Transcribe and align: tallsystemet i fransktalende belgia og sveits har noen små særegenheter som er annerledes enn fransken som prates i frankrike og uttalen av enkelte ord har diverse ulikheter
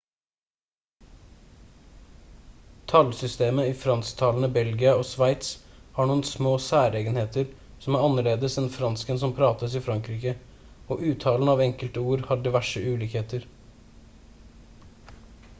tallsystemet 2.91 3.67
i 3.71 3.75
fransktalende 3.81 4.49
belgia 4.55 4.95
og 5.01 5.05
sveits 5.09 5.51
har 5.99 6.09
noen 6.13 6.25
små 6.31 6.55
særegenheter 6.69 7.53
som 7.85 7.99
er 7.99 8.07
annerledes 8.09 8.57
enn 8.63 8.73
fransken 8.79 9.23
som 9.27 9.37
prates 9.43 9.77
i 9.77 9.83
frankrike 9.91 10.33
og 10.87 11.05
uttalen 11.13 11.55
av 11.57 11.65
enkelte 11.71 12.07
ord 12.11 12.29
har 12.33 12.45
diverse 12.51 12.87
ulikheter 12.95 13.47